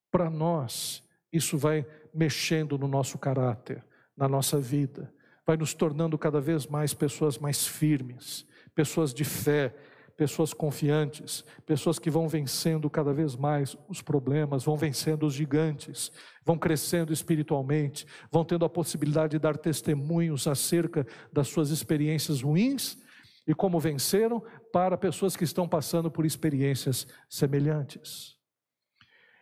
[0.09, 3.83] para nós isso vai mexendo no nosso caráter,
[4.15, 5.13] na nossa vida,
[5.45, 9.75] vai nos tornando cada vez mais pessoas mais firmes, pessoas de fé,
[10.15, 16.13] pessoas confiantes, pessoas que vão vencendo cada vez mais os problemas, vão vencendo os gigantes,
[16.45, 23.02] vão crescendo espiritualmente, vão tendo a possibilidade de dar testemunhos acerca das suas experiências ruins
[23.45, 28.37] e como venceram para pessoas que estão passando por experiências semelhantes.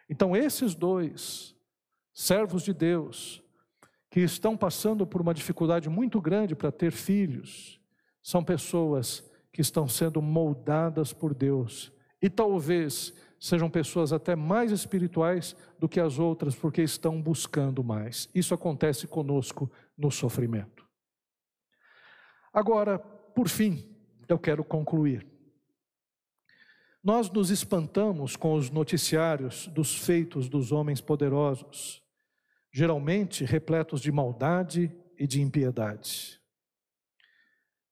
[0.10, 1.56] Então, esses dois
[2.14, 3.42] servos de Deus,
[4.10, 7.80] que estão passando por uma dificuldade muito grande para ter filhos,
[8.22, 15.56] são pessoas que estão sendo moldadas por Deus e talvez sejam pessoas até mais espirituais
[15.80, 18.30] do que as outras, porque estão buscando mais.
[18.36, 20.88] Isso acontece conosco no sofrimento.
[22.54, 23.91] Agora, por fim,
[24.32, 25.26] eu quero concluir.
[27.04, 32.04] Nós nos espantamos com os noticiários dos feitos dos homens poderosos,
[32.72, 36.40] geralmente repletos de maldade e de impiedade.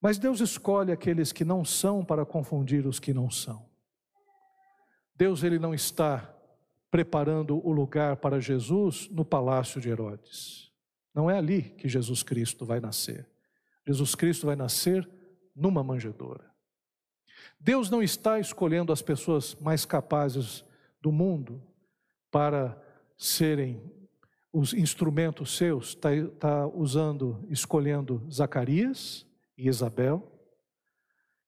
[0.01, 3.67] Mas Deus escolhe aqueles que não são para confundir os que não são.
[5.15, 6.33] Deus ele não está
[6.89, 10.71] preparando o lugar para Jesus no palácio de Herodes.
[11.13, 13.27] Não é ali que Jesus Cristo vai nascer.
[13.85, 15.07] Jesus Cristo vai nascer
[15.55, 16.49] numa manjedoura.
[17.59, 20.63] Deus não está escolhendo as pessoas mais capazes
[21.01, 21.61] do mundo
[22.31, 22.81] para
[23.17, 23.81] serem
[24.51, 26.09] os instrumentos seus, está
[26.39, 29.25] tá usando, escolhendo Zacarias
[29.57, 30.31] e Isabel,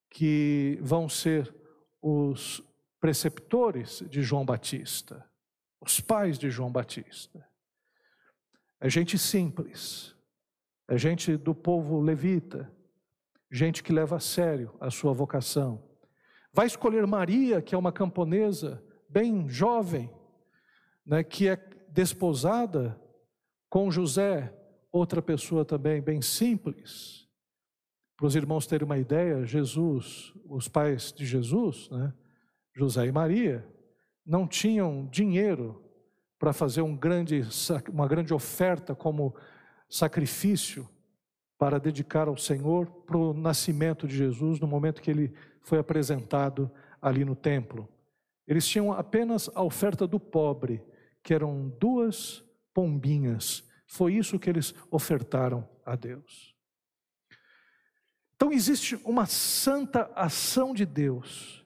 [0.10, 1.54] que vão ser
[2.02, 2.62] os
[3.00, 5.26] preceptores de João Batista,
[5.80, 7.48] os pais de João Batista.
[8.80, 10.16] É gente simples,
[10.88, 12.72] é gente do povo levita,
[13.52, 15.84] gente que leva a sério a sua vocação.
[16.54, 20.10] Vai escolher Maria, que é uma camponesa bem jovem,
[21.06, 21.58] né, que é
[21.90, 23.00] desposada
[23.70, 24.54] com José,
[24.92, 27.28] outra pessoa também bem simples.
[28.18, 32.14] Para os irmãos terem uma ideia, Jesus, os pais de Jesus, né,
[32.74, 33.68] José e Maria,
[34.26, 35.84] não tinham dinheiro
[36.40, 37.42] para fazer um grande,
[37.92, 39.36] uma grande oferta como
[39.90, 40.88] sacrifício
[41.62, 46.72] para dedicar ao Senhor para o nascimento de Jesus, no momento que ele foi apresentado
[47.00, 47.88] ali no templo.
[48.48, 50.84] Eles tinham apenas a oferta do pobre,
[51.22, 52.44] que eram duas
[52.74, 53.64] pombinhas.
[53.86, 56.56] Foi isso que eles ofertaram a Deus.
[58.36, 61.64] Então existe uma santa ação de Deus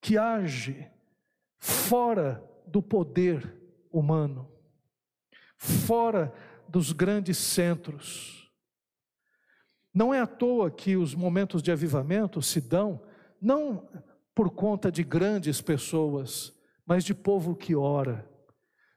[0.00, 0.90] que age
[1.60, 4.50] fora do poder humano,
[5.56, 6.34] fora
[6.68, 8.43] dos grandes centros.
[9.94, 13.00] Não é à toa que os momentos de avivamento se dão
[13.40, 13.88] não
[14.34, 16.52] por conta de grandes pessoas,
[16.84, 18.28] mas de povo que ora,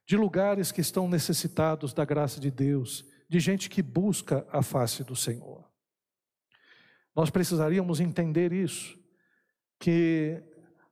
[0.05, 5.03] de lugares que estão necessitados da graça de Deus, de gente que busca a face
[5.03, 5.63] do Senhor.
[7.15, 8.97] Nós precisaríamos entender isso,
[9.79, 10.41] que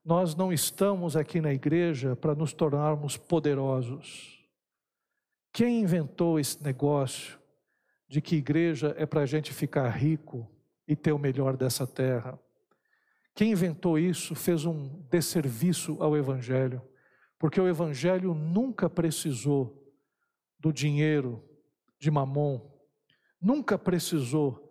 [0.04, 4.40] nós não estamos aqui na igreja para nos tornarmos poderosos.
[5.52, 7.40] Quem inventou esse negócio
[8.08, 10.50] de que igreja é para a gente ficar rico
[10.88, 12.40] e ter o melhor dessa terra?
[13.34, 16.82] Quem inventou isso fez um desserviço ao Evangelho,
[17.38, 19.84] porque o Evangelho nunca precisou
[20.60, 21.44] do dinheiro
[22.00, 22.62] de mamon,
[23.42, 24.66] nunca precisou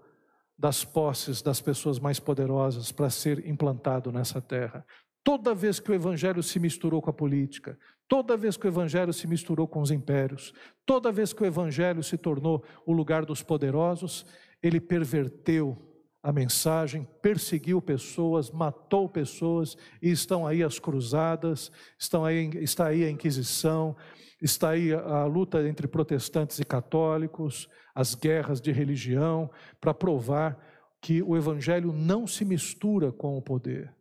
[0.57, 4.87] das posses das pessoas mais poderosas para ser implantado nessa terra.
[5.23, 9.13] Toda vez que o evangelho se misturou com a política, toda vez que o evangelho
[9.13, 10.53] se misturou com os impérios,
[10.85, 14.27] toda vez que o evangelho se tornou o lugar dos poderosos,
[14.63, 15.77] ele perverteu
[16.23, 23.05] a mensagem, perseguiu pessoas, matou pessoas, e estão aí as cruzadas, estão aí, está aí
[23.05, 23.95] a Inquisição,
[24.41, 30.59] está aí a luta entre protestantes e católicos, as guerras de religião, para provar
[30.99, 33.95] que o evangelho não se mistura com o poder.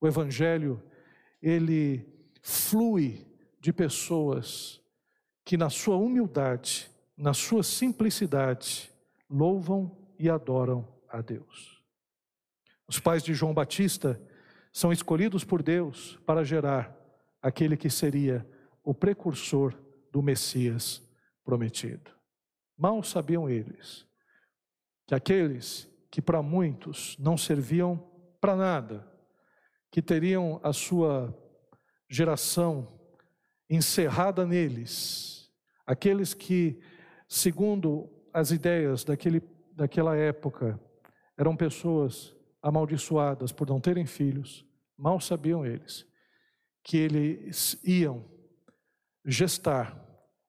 [0.00, 0.80] O evangelho,
[1.42, 2.15] ele
[2.48, 3.26] flui
[3.58, 4.80] de pessoas
[5.44, 8.88] que na sua humildade, na sua simplicidade,
[9.28, 11.82] louvam e adoram a Deus.
[12.86, 14.20] Os pais de João Batista
[14.72, 16.96] são escolhidos por Deus para gerar
[17.42, 18.48] aquele que seria
[18.84, 19.74] o precursor
[20.12, 21.02] do Messias
[21.44, 22.12] prometido.
[22.78, 24.06] Mal sabiam eles
[25.04, 28.08] que aqueles que para muitos não serviam
[28.40, 29.04] para nada,
[29.90, 31.36] que teriam a sua
[32.08, 33.00] geração
[33.68, 35.50] encerrada neles,
[35.86, 36.80] aqueles que,
[37.28, 39.42] segundo as ideias daquele,
[39.72, 40.80] daquela época,
[41.36, 44.64] eram pessoas amaldiçoadas por não terem filhos,
[44.96, 46.06] mal sabiam eles
[46.82, 48.24] que eles iam
[49.24, 50.00] gestar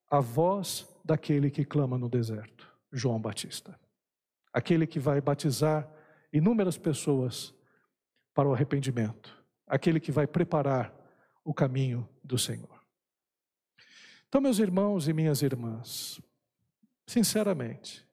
[0.10, 3.79] a voz daquele que clama no deserto, João Batista.
[4.54, 5.92] Aquele que vai batizar
[6.32, 7.56] inúmeras pessoas
[8.36, 10.94] para o arrependimento aquele que vai preparar
[11.48, 12.83] o caminho do Senhor.
[14.27, 16.19] Então, meus irmãos e minhas irmãs,
[17.06, 18.06] sinceramente,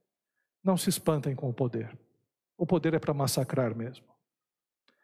[0.63, 1.99] não se espantem com o poder.
[2.57, 4.07] O poder é para massacrar mesmo.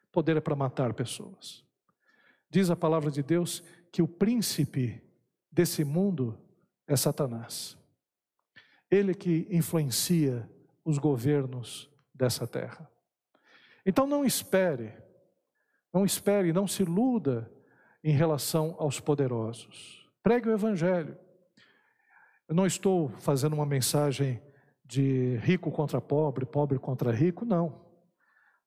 [0.04, 1.64] O poder é para matar pessoas.
[2.48, 5.02] Diz a palavra de Deus que o príncipe
[5.50, 6.38] desse mundo
[6.86, 7.76] é Satanás.
[8.88, 10.48] Ele que influencia
[10.84, 12.88] os governos dessa terra.
[13.84, 14.94] Então não espere
[15.92, 17.50] não espere, não se iluda
[18.02, 20.08] em relação aos poderosos.
[20.22, 21.16] Pregue o Evangelho.
[22.48, 24.40] Eu não estou fazendo uma mensagem
[24.84, 27.80] de rico contra pobre, pobre contra rico, não.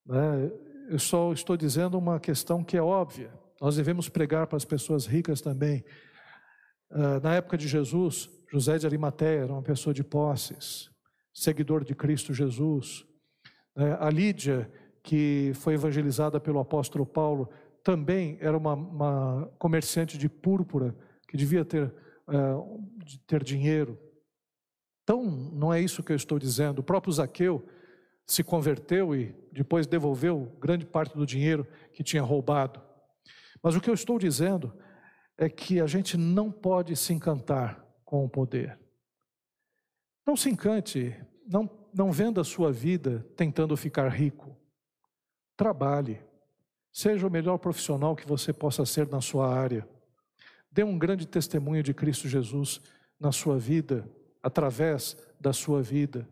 [0.06, 0.52] Né?
[0.90, 3.32] Eu só estou dizendo uma questão que é óbvia.
[3.60, 5.84] Nós devemos pregar para as pessoas ricas também.
[6.92, 10.92] Ah, na época de Jesus, José de Arimateia era uma pessoa de posses,
[11.34, 13.06] seguidor de Cristo Jesus.
[13.76, 13.98] Né?
[14.00, 14.72] A Lídia,
[15.02, 17.50] que foi evangelizada pelo apóstolo Paulo,
[17.84, 20.96] também era uma, uma comerciante de púrpura,
[21.28, 21.94] que devia ter,
[22.28, 22.84] uh,
[23.28, 24.00] ter dinheiro.
[25.04, 26.80] Então, não é isso que eu estou dizendo.
[26.80, 27.68] O próprio Zaqueu
[28.26, 32.82] se converteu e depois devolveu grande parte do dinheiro que tinha roubado.
[33.62, 34.74] Mas o que eu estou dizendo
[35.38, 38.80] é que a gente não pode se encantar com o poder.
[40.26, 41.16] Não se encante,
[41.46, 44.56] não, não venda a sua vida tentando ficar rico.
[45.58, 46.22] Trabalhe,
[46.94, 49.88] seja o melhor profissional que você possa ser na sua área.
[50.72, 52.80] Dê um grande testemunho de Cristo Jesus
[53.20, 54.08] na sua vida,
[54.44, 56.30] através da sua vida.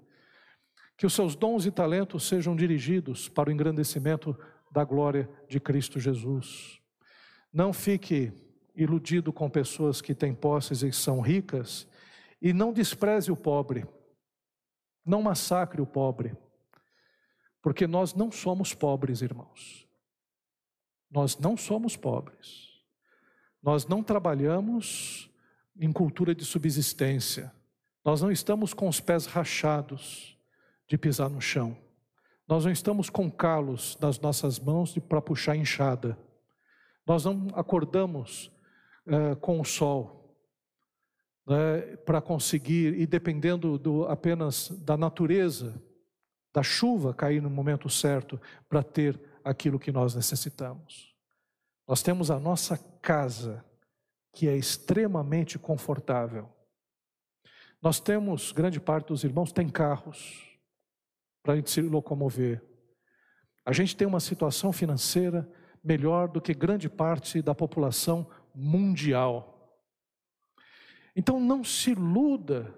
[0.95, 4.37] Que os seus dons e talentos sejam dirigidos para o engrandecimento
[4.71, 6.79] da glória de Cristo Jesus.
[7.51, 8.31] Não fique
[8.75, 11.87] iludido com pessoas que têm posses e são ricas
[12.39, 13.85] e não despreze o pobre.
[15.03, 16.37] Não massacre o pobre.
[17.61, 19.90] Porque nós não somos pobres, irmãos.
[21.11, 22.69] Nós não somos pobres.
[23.61, 25.29] Nós não trabalhamos
[25.79, 27.51] em cultura de subsistência.
[28.03, 30.37] Nós não estamos com os pés rachados
[30.87, 31.77] de pisar no chão.
[32.47, 36.17] Nós não estamos com calos nas nossas mãos para puxar enxada.
[37.05, 38.51] Nós não acordamos
[39.07, 40.35] uh, com o sol
[41.47, 45.81] né, para conseguir, e dependendo do, apenas da natureza,
[46.53, 51.15] da chuva cair no momento certo, para ter aquilo que nós necessitamos.
[51.87, 53.65] Nós temos a nossa casa,
[54.33, 56.49] que é extremamente confortável.
[57.81, 60.47] Nós temos, grande parte dos irmãos tem carros
[61.41, 62.63] para a gente se locomover.
[63.65, 65.49] A gente tem uma situação financeira
[65.83, 69.79] melhor do que grande parte da população mundial.
[71.15, 72.73] Então não se iluda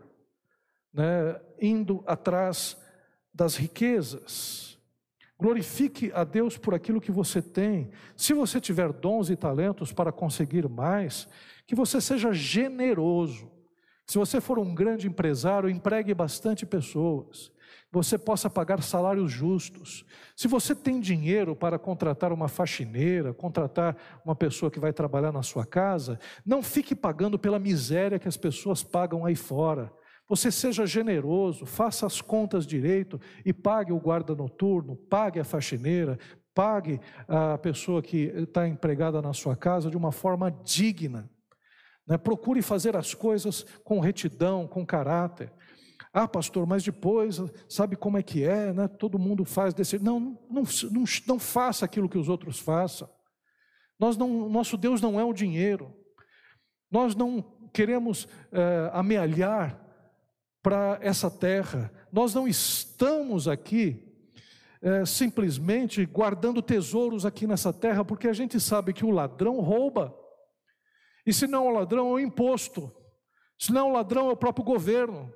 [0.93, 2.77] né, indo atrás
[3.33, 4.72] das riquezas.
[5.43, 7.91] Glorifique a Deus por aquilo que você tem.
[8.15, 11.27] Se você tiver dons e talentos para conseguir mais,
[11.67, 13.51] que você seja generoso.
[14.07, 17.51] Se você for um grande empresário, empregue bastante pessoas
[17.93, 20.03] você possa pagar salários justos.
[20.35, 25.43] Se você tem dinheiro para contratar uma faxineira, contratar uma pessoa que vai trabalhar na
[25.43, 29.93] sua casa, não fique pagando pela miséria que as pessoas pagam aí fora.
[30.27, 36.17] Você seja generoso, faça as contas direito e pague o guarda noturno, pague a faxineira,
[36.53, 41.29] pague a pessoa que está empregada na sua casa de uma forma digna.
[42.07, 42.17] Né?
[42.17, 45.51] Procure fazer as coisas com retidão, com caráter.
[46.13, 48.87] Ah, pastor, mas depois, sabe como é que é, né?
[48.87, 49.97] Todo mundo faz desse.
[49.97, 53.09] Não, não, não, não faça aquilo que os outros façam.
[53.99, 55.91] Nós não, nosso Deus não é o dinheiro.
[56.91, 57.41] Nós não
[57.73, 59.82] queremos é, amealhar
[60.63, 61.91] para essa terra.
[62.09, 64.01] Nós não estamos aqui
[64.81, 70.17] é, simplesmente guardando tesouros aqui nessa terra, porque a gente sabe que o ladrão rouba.
[71.25, 72.91] E se não é o ladrão, é o imposto.
[73.59, 75.31] Se não é o ladrão, é o próprio governo.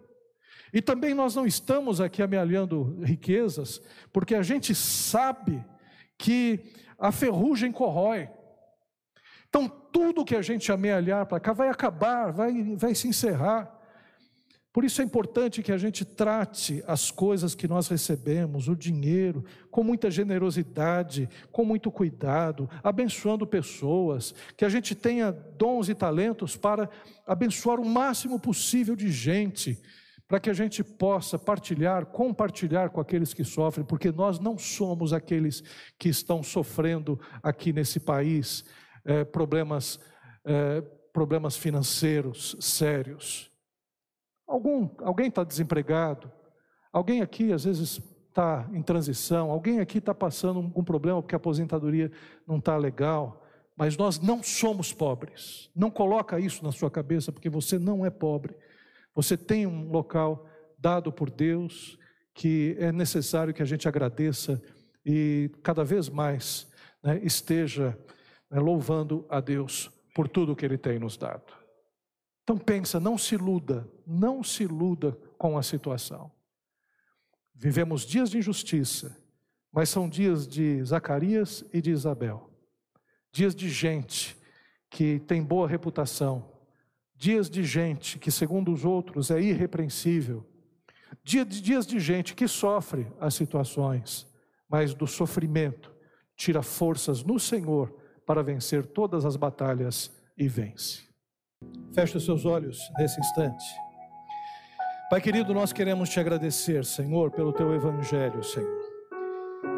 [0.74, 5.64] E também nós não estamos aqui amealhando riquezas, porque a gente sabe
[6.18, 8.30] que a ferrugem corrói.
[9.48, 13.77] Então, tudo que a gente amealhar para cá vai acabar, vai, vai se encerrar.
[14.78, 19.44] Por isso é importante que a gente trate as coisas que nós recebemos, o dinheiro,
[19.72, 26.56] com muita generosidade, com muito cuidado, abençoando pessoas, que a gente tenha dons e talentos
[26.56, 26.88] para
[27.26, 29.82] abençoar o máximo possível de gente
[30.28, 35.12] para que a gente possa partilhar, compartilhar com aqueles que sofrem, porque nós não somos
[35.12, 35.64] aqueles
[35.98, 38.64] que estão sofrendo aqui nesse país
[39.04, 40.00] é, problemas,
[40.46, 43.57] é, problemas financeiros sérios.
[44.48, 46.32] Algum, alguém está desempregado,
[46.91, 51.38] alguém aqui às vezes está em transição, alguém aqui está passando um problema porque a
[51.38, 52.12] aposentadoria
[52.48, 53.43] não está legal.
[53.76, 55.70] Mas nós não somos pobres.
[55.76, 58.56] Não coloca isso na sua cabeça, porque você não é pobre.
[59.14, 60.48] Você tem um local
[60.80, 61.98] dado por Deus
[62.34, 64.62] que é necessário que a gente agradeça
[65.06, 66.68] e cada vez mais
[67.04, 67.98] né, esteja
[68.50, 71.57] né, louvando a Deus por tudo que Ele tem nos dado.
[72.48, 76.32] Então pensa, não se iluda, não se iluda com a situação.
[77.54, 79.22] Vivemos dias de injustiça,
[79.70, 82.50] mas são dias de Zacarias e de Isabel.
[83.34, 84.38] Dias de gente
[84.89, 86.50] que tem boa reputação,
[87.14, 90.50] dias de gente que, segundo os outros, é irrepreensível,
[91.22, 94.26] dias de gente que sofre as situações,
[94.70, 95.93] mas do sofrimento
[96.34, 97.93] tira forças no Senhor
[98.26, 101.07] para vencer todas as batalhas e vence.
[101.97, 103.66] Feche os seus olhos nesse instante.
[105.10, 108.78] Pai querido, nós queremos te agradecer, Senhor, pelo teu evangelho, Senhor.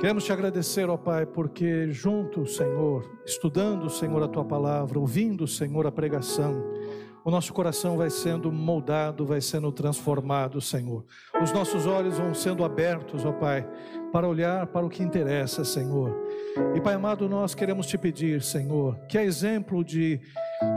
[0.01, 5.87] Queremos te agradecer, ó Pai, porque juntos, Senhor, estudando, Senhor, a tua palavra, ouvindo, Senhor,
[5.87, 6.61] a pregação,
[7.23, 11.05] o nosso coração vai sendo moldado, vai sendo transformado, Senhor.
[11.41, 13.65] Os nossos olhos vão sendo abertos, ó Pai,
[14.11, 16.13] para olhar para o que interessa, Senhor.
[16.75, 20.19] E Pai amado, nós queremos te pedir, Senhor, que a exemplo de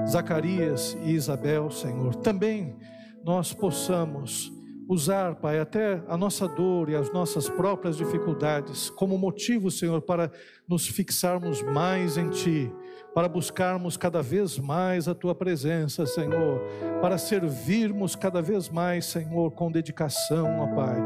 [0.09, 2.77] Zacarias e Isabel, Senhor, também
[3.25, 4.53] nós possamos
[4.93, 10.31] usar, Pai, até a nossa dor e as nossas próprias dificuldades como motivo, Senhor, para
[10.69, 12.71] nos fixarmos mais em Ti
[13.15, 16.61] para buscarmos cada vez mais a tua presença, Senhor,
[17.01, 20.99] para servirmos cada vez mais, Senhor, com dedicação, ó Pai.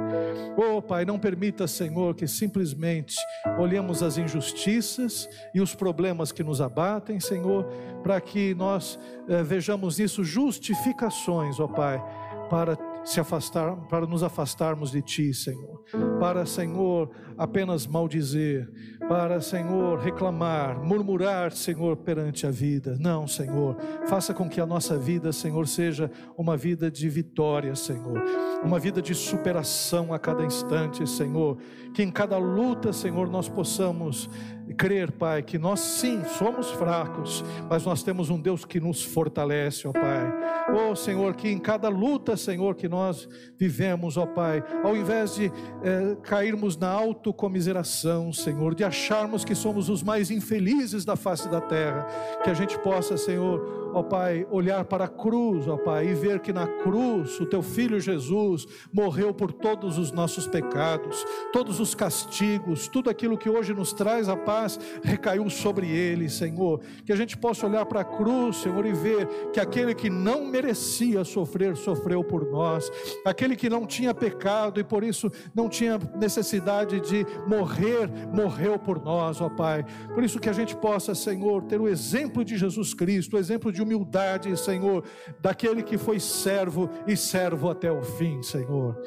[0.56, 3.16] Oh, Pai, não permita, Senhor, que simplesmente
[3.58, 7.66] olhemos as injustiças e os problemas que nos abatem, Senhor,
[8.02, 12.02] para que nós eh, vejamos nisso justificações, ó Pai,
[12.48, 12.76] para
[13.06, 15.84] se afastar, para nos afastarmos de Ti, Senhor.
[16.18, 18.68] Para, Senhor, apenas maldizer,
[19.08, 22.96] para, Senhor, reclamar, murmurar, Senhor, perante a vida.
[22.98, 23.76] Não, Senhor.
[24.08, 28.20] Faça com que a nossa vida, Senhor, seja uma vida de vitória, Senhor.
[28.64, 31.58] Uma vida de superação a cada instante, Senhor.
[31.96, 34.28] Que em cada luta, Senhor, nós possamos
[34.76, 39.88] crer, Pai, que nós sim somos fracos, mas nós temos um Deus que nos fortalece,
[39.88, 40.30] ó Pai.
[40.74, 43.26] Oh Senhor, que em cada luta, Senhor, que nós
[43.56, 45.46] vivemos, ó Pai, ao invés de
[45.82, 51.62] é, cairmos na autocomiseração, Senhor, de acharmos que somos os mais infelizes da face da
[51.62, 52.06] terra,
[52.44, 56.40] que a gente possa, Senhor, ó Pai, olhar para a cruz, ó Pai, e ver
[56.40, 61.94] que na cruz o Teu Filho Jesus morreu por todos os nossos pecados, todos os
[61.94, 66.82] castigos, tudo aquilo que hoje nos traz a paz recaiu sobre ele, Senhor.
[67.06, 70.44] Que a gente possa olhar para a cruz, Senhor, e ver que aquele que não
[70.44, 72.92] merecia sofrer, sofreu por nós.
[73.24, 79.02] Aquele que não tinha pecado e por isso não tinha necessidade de morrer, morreu por
[79.02, 79.86] nós, ó Pai.
[80.12, 83.72] Por isso que a gente possa, Senhor, ter o exemplo de Jesus Cristo, o exemplo
[83.72, 85.04] de humildade, Senhor,
[85.40, 89.00] daquele que foi servo e servo até o fim, Senhor.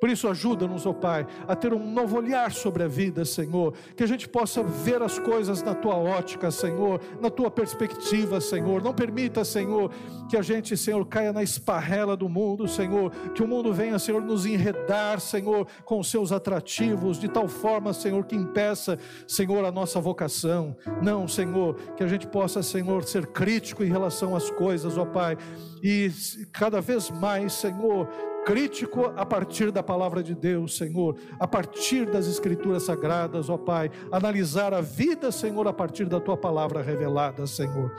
[0.00, 3.72] Por isso, ajuda-nos, ó oh Pai, a ter um novo olhar sobre a vida, Senhor.
[3.96, 8.82] Que a gente possa ver as coisas na tua ótica, Senhor, na tua perspectiva, Senhor.
[8.82, 9.90] Não permita, Senhor,
[10.28, 13.10] que a gente, Senhor, caia na esparrela do mundo, Senhor.
[13.34, 18.24] Que o mundo venha, Senhor, nos enredar, Senhor, com seus atrativos, de tal forma, Senhor,
[18.26, 20.76] que impeça, Senhor, a nossa vocação.
[21.02, 25.38] Não, Senhor, que a gente possa, Senhor, ser crítico em relação às coisas, ó Pai.
[25.82, 26.10] E
[26.52, 28.08] cada vez mais, Senhor,
[28.46, 33.90] crítico a partir da palavra de Deus, Senhor, a partir das Escrituras Sagradas, ó Pai,
[34.12, 37.92] analisar a vida, Senhor, a partir da tua palavra revelada, Senhor.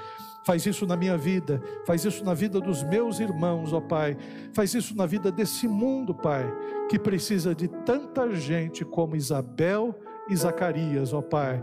[0.45, 4.15] Faz isso na minha vida, faz isso na vida dos meus irmãos, ó Pai.
[4.53, 6.49] Faz isso na vida desse mundo, Pai,
[6.89, 9.93] que precisa de tanta gente como Isabel
[10.29, 11.61] e Zacarias, ó Pai.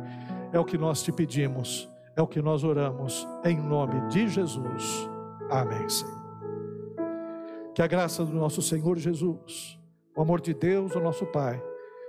[0.52, 5.08] É o que nós te pedimos, é o que nós oramos, em nome de Jesus.
[5.48, 6.23] Amém, Senhor.
[7.74, 9.78] Que a graça do nosso Senhor Jesus,
[10.16, 11.60] o amor de Deus, o nosso Pai,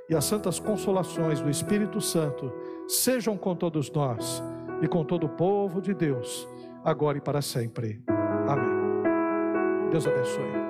[0.08, 2.54] e as santas consolações do Espírito Santo
[2.88, 4.44] sejam com todos nós
[4.82, 6.48] e com todo o povo de Deus,
[6.84, 8.04] agora e para sempre.
[8.48, 9.90] Amém.
[9.90, 10.65] Deus abençoe.